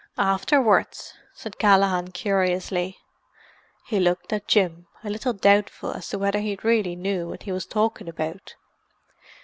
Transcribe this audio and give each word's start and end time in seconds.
"Afterwards?" 0.17 1.13
said 1.35 1.59
Callaghan, 1.59 2.07
curiously. 2.11 2.97
He 3.85 3.99
looked 3.99 4.33
at 4.33 4.47
Jim, 4.47 4.87
a 5.03 5.11
little 5.11 5.33
doubtful 5.33 5.91
as 5.91 6.09
to 6.09 6.17
whether 6.17 6.39
he 6.39 6.57
really 6.63 6.95
knew 6.95 7.27
what 7.29 7.43
he 7.43 7.51
was 7.51 7.67
talking 7.67 8.09
about. 8.09 8.55